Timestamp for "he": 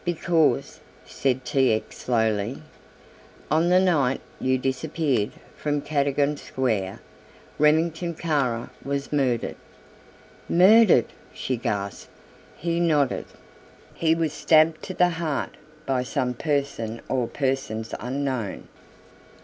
12.57-12.79, 13.93-14.15